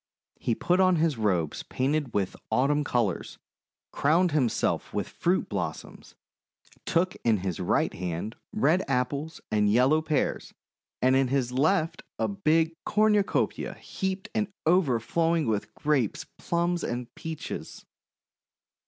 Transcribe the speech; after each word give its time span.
He 0.39 0.55
put 0.55 0.79
on 0.79 0.95
his 0.95 1.15
robes 1.19 1.61
painted 1.61 2.11
with 2.11 2.35
Autumn 2.49 2.83
colours, 2.83 3.37
crowned 3.91 4.31
himself 4.31 4.91
with 4.95 5.07
fruit 5.07 5.47
blossoms, 5.47 6.15
took 6.87 7.15
in 7.23 7.37
his 7.45 7.59
right 7.59 7.93
hand 7.93 8.35
red 8.51 8.81
Apples 8.87 9.41
and 9.51 9.71
yellow 9.71 10.01
Pears, 10.01 10.55
and 11.03 11.15
hi 11.15 11.23
his 11.25 11.51
left 11.51 12.01
a 12.17 12.27
big 12.27 12.75
cornucopia 12.83 13.75
heaped 13.75 14.27
to 14.33 14.47
overflowing 14.65 15.45
with 15.45 15.71
Grapes, 15.75 16.25
Plums, 16.39 16.83
and 16.83 17.13
Peaches. 17.13 17.85